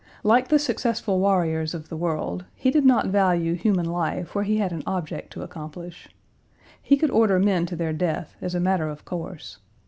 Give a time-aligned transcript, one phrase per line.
[0.23, 4.57] Like the successful warriors of the world, he did not value human life where he
[4.57, 6.09] had an object to accomplish.
[6.81, 9.59] He could order men to their death as a matter of course.